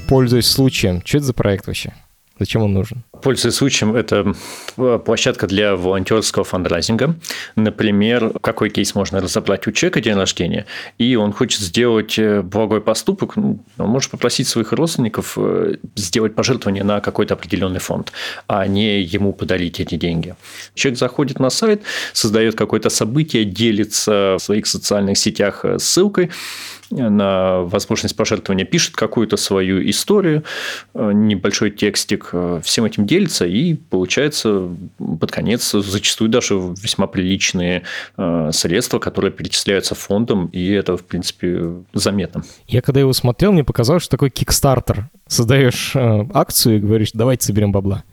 [0.09, 1.93] Пользуясь случаем, что это за проект вообще?
[2.41, 3.05] Зачем он нужен?
[3.23, 4.35] Пользуясь случаем, это
[4.79, 7.17] э, площадка для волонтерского фандрайзинга.
[7.55, 10.65] Например, какой кейс можно разобрать у человека день рождения,
[10.97, 16.35] и он хочет сделать э, благой поступок, ну, он может попросить своих родственников э, сделать
[16.35, 18.11] пожертвование на какой-то определенный фонд,
[18.47, 20.35] а не ему подарить эти деньги.
[20.75, 21.83] Человек заходит на сайт,
[22.15, 26.31] создает какое-то событие, делится в своих социальных сетях ссылкой,
[26.91, 30.45] на возможность пожертвования, пишет какую-то свою историю,
[30.95, 37.83] э, небольшой текстик, э, всем этим делится, и получается под конец зачастую даже весьма приличные
[38.17, 42.43] э, средства, которые перечисляются фондом, и это, в принципе, заметно.
[42.67, 45.09] Я когда его смотрел, мне показалось, что такой кикстартер.
[45.27, 48.05] Создаешь акцию и говоришь, давайте соберем бабла.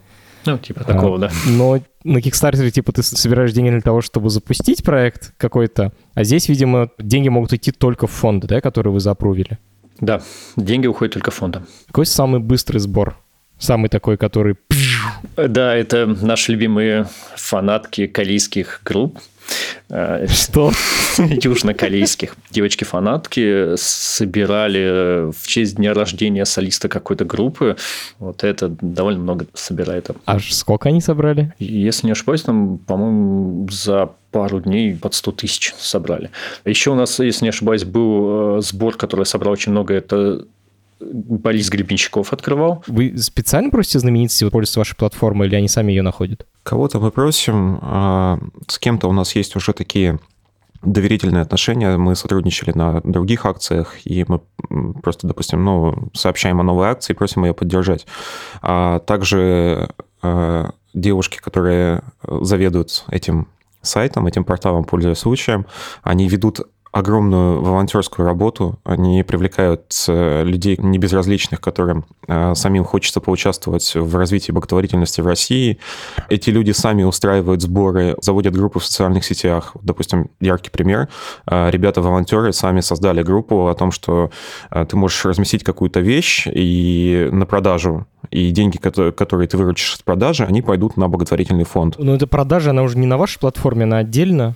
[0.47, 1.31] Ну, типа такого, а, да.
[1.45, 6.47] Но на Kickstarter, типа, ты собираешь деньги для того, чтобы запустить проект какой-то, а здесь,
[6.47, 9.59] видимо, деньги могут идти только в фонды, да, которые вы запрувили.
[9.99, 10.21] Да,
[10.55, 11.63] деньги уходят только в фонды.
[11.87, 13.17] Какой самый быстрый сбор?
[13.59, 14.55] Самый такой, который...
[15.35, 19.19] Да, это наши любимые фанатки корейских групп.
[19.89, 20.71] Э, Что?
[21.17, 22.35] Южнокорейских.
[22.51, 27.77] Девочки-фанатки собирали в честь дня рождения солиста какой-то группы.
[28.19, 30.09] Вот это довольно много собирает.
[30.25, 31.53] А сколько они собрали?
[31.59, 36.29] Если не ошибаюсь, там, по-моему, за пару дней под 100 тысяч собрали.
[36.65, 39.93] Еще у нас, если не ошибаюсь, был э, сбор, который собрал очень много.
[39.93, 40.45] Это
[40.99, 42.83] Борис Гребенщиков открывал.
[42.87, 46.45] Вы специально просите знаменитости пользоваться вашей платформой, или они сами ее находят?
[46.63, 50.19] Кого-то мы просим, а с кем-то у нас есть уже такие
[50.81, 51.97] доверительные отношения.
[51.97, 54.41] Мы сотрудничали на других акциях, и мы
[55.01, 58.05] просто, допустим, ну, сообщаем о новой акции и просим ее поддержать.
[58.61, 59.89] А также
[60.21, 63.47] а, девушки, которые заведуют этим
[63.81, 65.65] сайтом, этим порталом, пользуясь случаем,
[66.03, 66.61] они ведут
[66.97, 68.79] огромную волонтерскую работу.
[68.83, 75.77] Они привлекают э, людей небезразличных, которым э, самим хочется поучаствовать в развитии благотворительности в России.
[76.29, 79.75] Эти люди сами устраивают сборы, заводят группы в социальных сетях.
[79.83, 81.07] Допустим, яркий пример.
[81.45, 84.31] Э, Ребята-волонтеры сами создали группу о том, что
[84.71, 90.43] ты можешь разместить какую-то вещь и на продажу и деньги, которые ты выручишь с продажи,
[90.43, 91.95] они пойдут на благотворительный фонд.
[91.99, 94.55] Но эта продажа, она уже не на вашей платформе, она отдельно,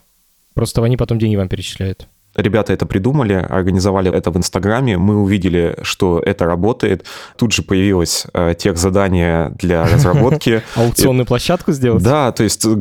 [0.53, 2.07] просто они потом деньги вам перечисляют.
[2.35, 7.05] Ребята это придумали, организовали это в Инстаграме, мы увидели, что это работает.
[7.35, 10.61] Тут же появилось э, тех задание для разработки.
[10.75, 12.01] Аукционную площадку сделать?
[12.03, 12.73] Да, то есть э,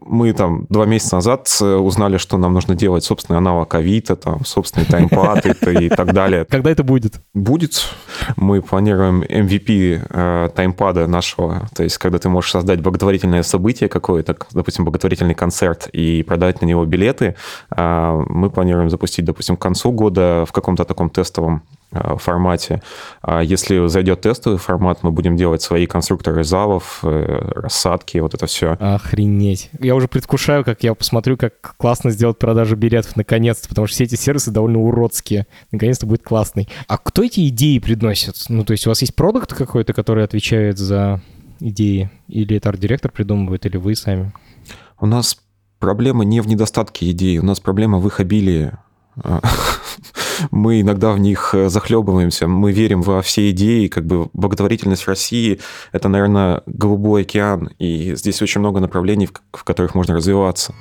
[0.00, 4.46] мы там два месяца назад э, узнали, что нам нужно делать собственный аналог Авито, там,
[4.46, 6.46] собственный таймпад и так далее.
[6.48, 7.20] Когда это будет?
[7.34, 7.84] Будет.
[8.36, 14.36] Мы планируем MVP э, таймпада нашего, то есть когда ты можешь создать благотворительное событие какое-то,
[14.52, 17.36] допустим, благотворительный концерт и продать на него билеты,
[17.76, 22.82] мы планируем запустить, допустим, к концу года в каком-то таком тестовом э, формате.
[23.22, 28.46] А если зайдет тестовый формат, мы будем делать свои конструкторы залов, э, рассадки, вот это
[28.46, 28.76] все.
[28.80, 29.70] Охренеть.
[29.80, 34.04] Я уже предвкушаю, как я посмотрю, как классно сделать продажу билетов наконец-то, потому что все
[34.04, 35.46] эти сервисы довольно уродские.
[35.72, 36.68] Наконец-то будет классный.
[36.88, 38.36] А кто эти идеи приносит?
[38.48, 41.20] Ну, то есть у вас есть продукт какой-то, который отвечает за
[41.60, 42.10] идеи?
[42.28, 44.32] Или это арт-директор придумывает, или вы сами?
[45.00, 45.38] У нас
[45.78, 48.72] проблема не в недостатке идей, у нас проблема в их обилии.
[50.50, 55.60] Мы иногда в них э, захлебываемся, мы верим во все идеи, как бы благотворительность России—
[55.92, 60.74] это, наверное, голубой океан, и здесь очень много направлений, в которых можно развиваться.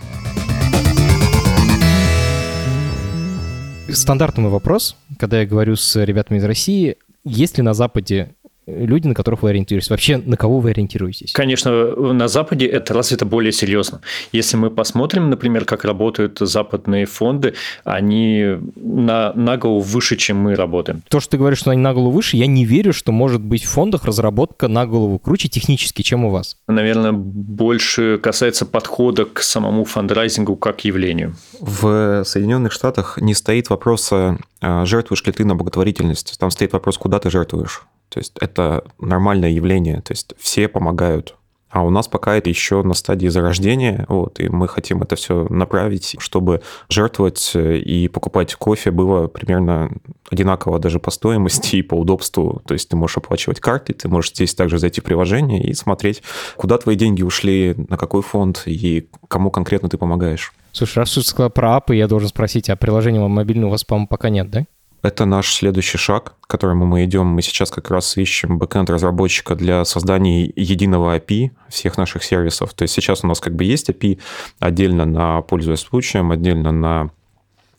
[3.88, 8.36] Стандартный вопрос, когда я говорю с ребятами из России, есть ли на Западе
[8.67, 9.89] люди, на которых вы ориентируетесь?
[9.89, 11.32] Вообще, на кого вы ориентируетесь?
[11.34, 14.01] Конечно, на Западе это развито более серьезно.
[14.32, 20.56] Если мы посмотрим, например, как работают западные фонды, они на, на голову выше, чем мы
[20.56, 21.04] работаем.
[21.10, 23.63] То, что ты говоришь, что они на голову выше, я не верю, что может быть
[23.63, 26.58] в фондах разработка на голову круче технически, чем у вас.
[26.67, 31.36] Наверное, больше касается подхода к самому фандрайзингу как явлению.
[31.60, 36.38] В Соединенных Штатах не стоит вопроса, а, жертвуешь ли ты на благотворительность.
[36.39, 37.84] Там стоит вопрос, куда ты жертвуешь.
[38.15, 41.36] То есть это нормальное явление, то есть все помогают.
[41.69, 45.45] А у нас пока это еще на стадии зарождения, вот, и мы хотим это все
[45.49, 49.91] направить, чтобы жертвовать и покупать кофе было примерно
[50.32, 52.62] одинаково даже по стоимости и по удобству.
[52.65, 56.23] То есть ты можешь оплачивать карты, ты можешь здесь также зайти в приложение и смотреть,
[56.56, 60.54] куда твои деньги ушли, на какой фонд и кому конкретно ты помогаешь.
[60.71, 64.08] Слушай, раз ты сказал про апы, я должен спросить, а приложение мобильное у вас, по-моему,
[64.08, 64.65] пока нет, да?
[65.06, 67.28] Это наш следующий шаг, к которому мы идем.
[67.28, 72.74] Мы сейчас как раз ищем бэкэнд разработчика для создания единого API всех наших сервисов.
[72.74, 74.20] То есть сейчас у нас как бы есть API
[74.58, 77.12] отдельно на пользуясь случаем, отдельно на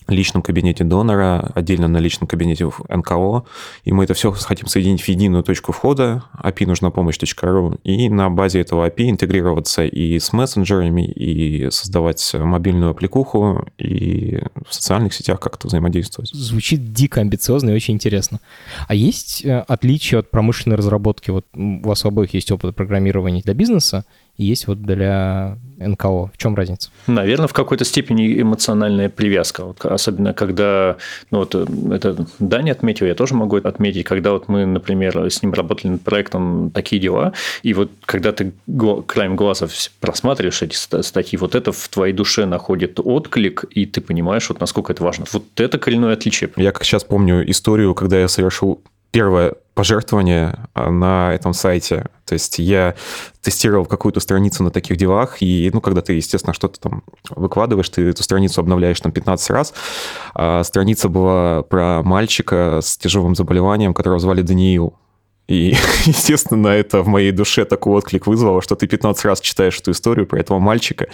[0.08, 3.44] личном кабинете донора, отдельно на личном кабинете НКО,
[3.84, 8.30] и мы это все хотим соединить в единую точку входа, API нужна помощь.ру, и на
[8.30, 15.40] базе этого API интегрироваться и с мессенджерами, и создавать мобильную аппликуху, и в социальных сетях
[15.40, 16.30] как-то взаимодействовать.
[16.32, 18.40] Звучит дико амбициозно и очень интересно.
[18.88, 21.30] А есть э, отличие от промышленной разработки?
[21.30, 24.04] Вот у вас у обоих есть опыт программирования для бизнеса,
[24.36, 26.30] есть вот для НКО.
[26.32, 26.90] В чем разница?
[27.06, 29.64] Наверное, в какой-то степени эмоциональная привязка.
[29.64, 30.96] Вот, особенно когда,
[31.30, 35.42] ну вот это Даня отметил, я тоже могу это отметить, когда вот мы, например, с
[35.42, 38.52] ним работали над проектом «Такие дела», и вот когда ты
[39.06, 39.68] краем глаза
[40.00, 44.92] просматриваешь эти статьи, вот это в твоей душе находит отклик, и ты понимаешь, вот насколько
[44.92, 45.26] это важно.
[45.32, 46.50] Вот это коренное отличие.
[46.56, 48.80] Я как сейчас помню историю, когда я совершил
[49.16, 52.04] первое пожертвование а, на этом сайте.
[52.26, 52.94] То есть я
[53.40, 58.02] тестировал какую-то страницу на таких делах, и, ну, когда ты, естественно, что-то там выкладываешь, ты
[58.02, 59.72] эту страницу обновляешь там 15 раз.
[60.34, 64.92] А страница была про мальчика с тяжелым заболеванием, которого звали Даниил.
[65.48, 65.74] И,
[66.04, 70.26] естественно, это в моей душе такой отклик вызвало, что ты 15 раз читаешь эту историю
[70.26, 71.06] про этого мальчика,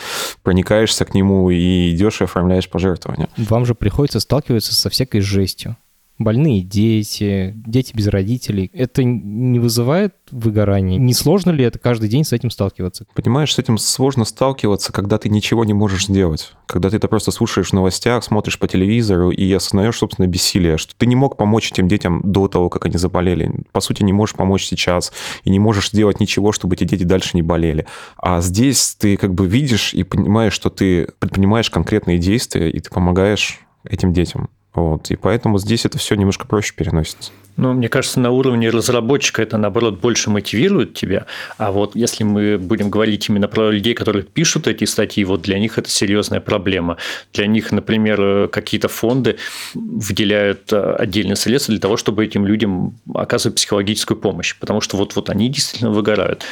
[0.42, 3.28] проникаешься к нему и идешь и оформляешь пожертвования.
[3.36, 5.76] Вам же приходится сталкиваться со всякой жестью
[6.24, 8.70] больные дети, дети без родителей.
[8.72, 10.98] Это не вызывает выгорания?
[10.98, 13.06] Не сложно ли это каждый день с этим сталкиваться?
[13.14, 16.52] Понимаешь, с этим сложно сталкиваться, когда ты ничего не можешь сделать.
[16.66, 20.94] Когда ты это просто слушаешь в новостях, смотришь по телевизору и осознаешь, собственно, бессилие, что
[20.96, 23.52] ты не мог помочь этим детям до того, как они заболели.
[23.72, 25.12] По сути, не можешь помочь сейчас
[25.44, 27.86] и не можешь сделать ничего, чтобы эти дети дальше не болели.
[28.16, 32.90] А здесь ты как бы видишь и понимаешь, что ты предпринимаешь конкретные действия, и ты
[32.90, 34.48] помогаешь этим детям.
[34.74, 37.32] Вот, и поэтому здесь это все немножко проще переносится.
[37.56, 41.26] Ну, мне кажется, на уровне разработчика это, наоборот, больше мотивирует тебя.
[41.58, 45.58] А вот если мы будем говорить именно про людей, которые пишут эти статьи, вот для
[45.58, 46.96] них это серьезная проблема.
[47.32, 49.36] Для них, например, какие-то фонды
[49.74, 55.14] выделяют э, отдельные средства для того, чтобы этим людям оказывать психологическую помощь, потому что вот,
[55.16, 56.44] вот они действительно выгорают.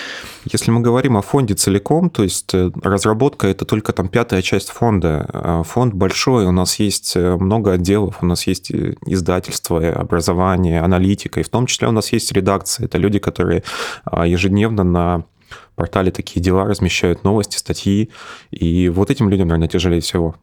[0.44, 4.70] Если мы говорим о фонде целиком, то есть э, разработка– это только там пятая часть
[4.70, 5.26] фонда.
[5.32, 8.70] А фонд большой, у нас есть э, много отделов, у нас есть
[9.06, 12.86] издательство, образование, аналитика, и в том числе у нас есть редакция.
[12.86, 13.62] Это люди, которые
[14.04, 15.24] а, ежедневно на
[15.74, 18.10] портале «Такие дела» размещают новости, статьи,
[18.50, 20.34] и вот этим людям, наверное, тяжелее всего.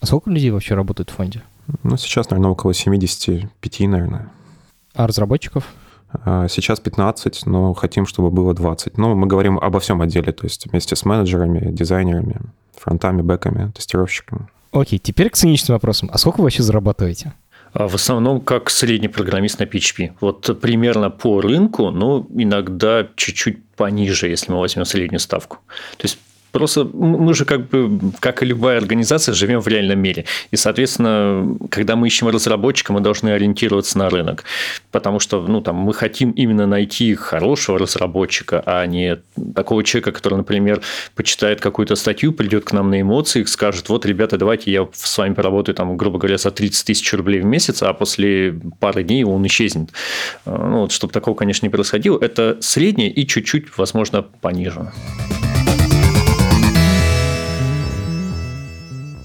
[0.00, 1.42] А сколько людей вообще работает в фонде?
[1.82, 4.30] Ну, сейчас, наверное, около 75, наверное.
[4.94, 5.64] А разработчиков?
[6.24, 8.98] А, Сейчас 15, но хотим, чтобы было 20.
[8.98, 12.40] Ну, мы говорим обо всем отделе, то есть вместе с менеджерами, дизайнерами,
[12.76, 14.48] фронтами, бэками, тестировщиками.
[14.72, 16.10] Окей, теперь к циничным вопросам.
[16.12, 17.32] А сколько вы вообще зарабатываете?
[17.74, 20.12] А В основном как средний программист на PHP.
[20.20, 25.58] Вот примерно по рынку, но иногда чуть-чуть пониже, если мы возьмем среднюю ставку.
[25.96, 26.18] То есть
[26.54, 30.24] Просто мы же как бы, как и любая организация, живем в реальном мире.
[30.52, 34.44] И, соответственно, когда мы ищем разработчика, мы должны ориентироваться на рынок.
[34.92, 39.18] Потому что ну, там, мы хотим именно найти хорошего разработчика, а не
[39.52, 40.80] такого человека, который, например,
[41.16, 45.34] почитает какую-то статью, придет к нам на эмоции, скажет, вот, ребята, давайте я с вами
[45.34, 49.44] поработаю, там, грубо говоря, за 30 тысяч рублей в месяц, а после пары дней он
[49.44, 49.90] исчезнет.
[50.46, 52.16] Ну, вот, чтобы такого, конечно, не происходило.
[52.22, 54.92] Это среднее и чуть-чуть, возможно, пониже.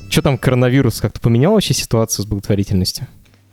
[0.10, 3.08] Что там коронавирус как-то поменял вообще ситуацию с благотворительностью?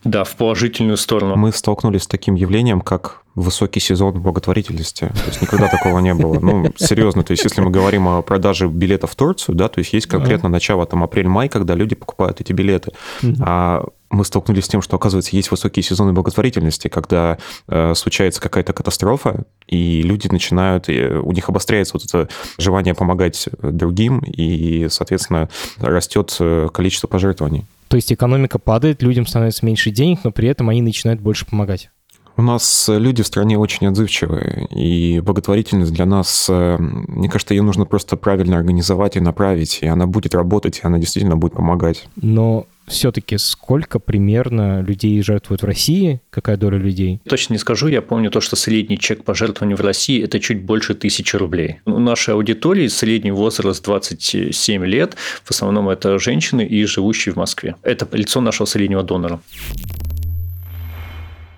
[0.05, 1.37] Да, в положительную сторону.
[1.37, 5.07] Мы столкнулись с таким явлением, как высокий сезон благотворительности.
[5.07, 6.39] То есть никогда такого не было.
[6.39, 9.93] Ну, серьезно, то есть если мы говорим о продаже билетов в Турцию, да, то есть
[9.93, 12.93] есть конкретно начало там апрель-май, когда люди покупают эти билеты.
[13.41, 17.39] А мы столкнулись с тем, что, оказывается, есть высокие сезоны благотворительности, когда
[17.69, 22.29] э, случается какая-то катастрофа, и люди начинают, и у них обостряется вот это
[22.59, 25.49] желание помогать другим, и, соответственно,
[25.79, 27.67] растет э, количество пожертвований.
[27.89, 31.91] То есть экономика падает, людям становится меньше денег, но при этом они начинают больше помогать.
[32.39, 37.63] У нас люди в стране очень отзывчивые, и благотворительность для нас, э, мне кажется, ее
[37.63, 42.09] нужно просто правильно организовать и направить, и она будет работать, и она действительно будет помогать.
[42.17, 46.21] Но все-таки сколько примерно людей жертвуют в России?
[46.31, 47.21] Какая доля людей?
[47.29, 47.89] Точно не скажу.
[47.89, 51.81] Я помню то, что средний чек пожертвований в России– это чуть больше тысячи рублей.
[51.85, 55.17] У нашей аудитории средний возраст 27 лет.
[55.45, 57.77] В основном это женщины и живущие в Москве.
[57.83, 59.41] Это лицо нашего среднего донора.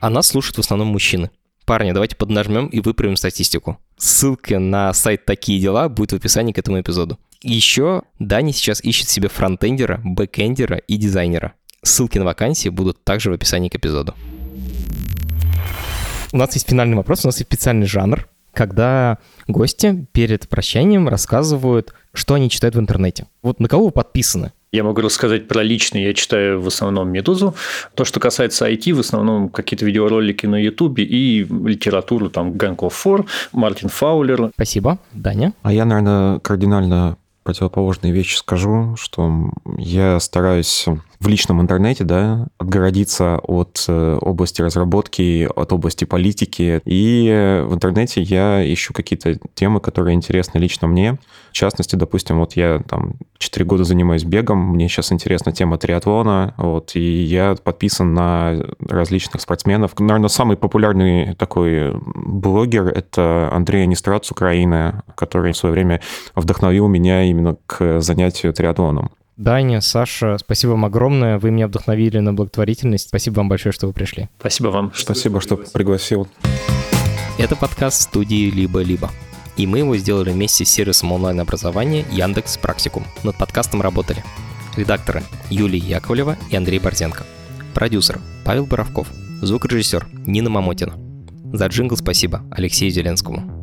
[0.00, 1.30] А нас слушают в основном мужчины.
[1.68, 3.78] Парни, давайте поднажмем и выправим статистику.
[3.98, 7.18] Ссылка на сайт «Такие дела» будет в описании к этому эпизоду.
[7.42, 11.52] Еще Дани сейчас ищет себе фронтендера, бэкендера и дизайнера.
[11.82, 14.14] Ссылки на вакансии будут также в описании к эпизоду.
[16.32, 21.94] У нас есть финальный вопрос, у нас есть специальный жанр, когда гости перед прощанием рассказывают,
[22.12, 23.28] что они читают в интернете.
[23.40, 24.52] Вот на кого вы подписаны?
[24.72, 26.02] Я могу рассказать про личный.
[26.02, 27.54] Я читаю в основном «Медузу».
[27.94, 32.92] То, что касается IT, в основном какие-то видеоролики на Ютубе и литературу, там, Gang of
[32.92, 34.50] Four, Мартин Фаулер.
[34.54, 34.98] Спасибо.
[35.12, 35.54] Даня?
[35.62, 37.16] А я, наверное, кардинально
[37.48, 40.84] противоположные вещи скажу, что я стараюсь
[41.20, 46.80] в личном интернете, да, отгородиться от э, области разработки, от области политики.
[46.84, 51.18] И в интернете я ищу какие-то темы, которые интересны лично мне.
[51.50, 56.54] В частности, допустим, вот я там 4 года занимаюсь бегом, мне сейчас интересна тема триатлона,
[56.56, 59.98] вот, и я подписан на различных спортсменов.
[59.98, 66.00] Наверное, самый популярный такой блогер— это Андрей Анистрат с Украины, который в свое время
[66.36, 69.10] вдохновил меня именно к занятию триатлоном.
[69.38, 71.38] Даня, Саша, спасибо вам огромное.
[71.38, 73.06] Вы меня вдохновили на благотворительность.
[73.06, 74.28] Спасибо вам большое, что вы пришли.
[74.40, 74.90] Спасибо вам.
[74.96, 76.26] Спасибо, что пригласил.
[77.38, 79.10] Это подкаст студии «Либо-либо».
[79.56, 83.04] И мы его сделали вместе с сервисом онлайн-образования Яндекс Практикум.
[83.22, 84.24] Над подкастом работали
[84.76, 87.24] редакторы Юлия Яковлева и Андрей Борзенко,
[87.74, 89.08] продюсер Павел Боровков,
[89.40, 90.94] звукорежиссер Нина Мамотина.
[91.52, 93.57] За джингл спасибо Алексею Зеленскому.